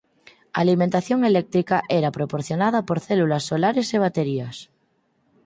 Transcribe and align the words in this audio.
A 0.57 0.59
alimentación 0.65 1.19
eléctrica 1.31 1.77
era 1.99 2.15
proporcionada 2.17 2.79
por 2.87 2.97
células 3.07 3.43
solares 3.49 3.87
e 3.95 3.97
baterías. 4.05 4.55